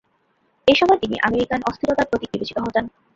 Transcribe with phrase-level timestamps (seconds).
[0.67, 2.85] এসময় তিনি আমেরিকান অস্থিরতার প্রতীক বিবেচিত হতেন।